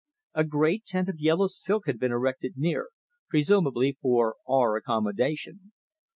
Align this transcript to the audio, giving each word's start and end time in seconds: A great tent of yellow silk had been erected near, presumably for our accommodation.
A 0.33 0.43
great 0.43 0.83
tent 0.83 1.09
of 1.09 1.19
yellow 1.19 1.45
silk 1.45 1.85
had 1.85 1.99
been 1.99 2.11
erected 2.11 2.57
near, 2.57 2.89
presumably 3.29 3.99
for 4.01 4.35
our 4.49 4.75
accommodation. 4.75 5.73